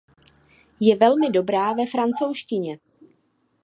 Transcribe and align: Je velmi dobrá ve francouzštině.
Je 0.79 0.95
velmi 0.95 1.29
dobrá 1.29 1.73
ve 1.73 1.85
francouzštině. 1.85 2.77